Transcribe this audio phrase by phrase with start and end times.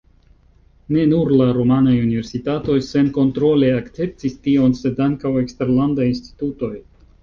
[0.95, 6.77] Ne nur la rumanaj universitatoj senkontrole akceptis tion, sed ankaŭ eksterlandaj institutoj.